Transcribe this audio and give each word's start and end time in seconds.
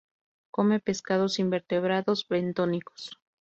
Come 0.49 0.79
pescados 0.79 1.37
y 1.37 1.43
invertebrados 1.43 2.27
bentónicos. 2.27 3.19